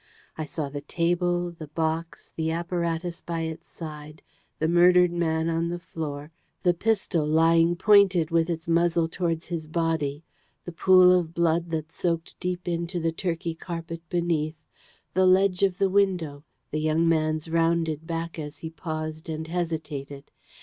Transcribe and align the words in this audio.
I 0.35 0.45
saw 0.45 0.67
the 0.67 0.81
table, 0.81 1.51
the 1.51 1.67
box, 1.67 2.31
the 2.35 2.49
apparatus 2.49 3.21
by 3.21 3.41
its 3.41 3.69
side, 3.69 4.23
the 4.57 4.67
murdered 4.67 5.11
man 5.11 5.47
on 5.47 5.67
the 5.69 5.77
floor, 5.77 6.31
the 6.63 6.73
pistol 6.73 7.23
lying 7.23 7.75
pointed 7.75 8.31
with 8.31 8.49
its 8.49 8.67
muzzle 8.67 9.07
towards 9.07 9.45
his 9.45 9.67
body, 9.67 10.23
the 10.65 10.71
pool 10.71 11.11
of 11.11 11.35
blood 11.35 11.69
that 11.69 11.91
soaked 11.91 12.39
deep 12.39 12.67
into 12.67 12.99
the 12.99 13.11
Turkey 13.11 13.53
carpet 13.53 14.01
beneath, 14.09 14.57
the 15.13 15.27
ledge 15.27 15.61
of 15.61 15.77
the 15.77 15.87
window, 15.87 16.43
the 16.71 16.81
young 16.81 17.07
man's 17.07 17.47
rounded 17.47 18.07
back 18.07 18.39
as 18.39 18.57
he 18.57 18.71
paused 18.71 19.29
and 19.29 19.45
hesitated. 19.45 20.31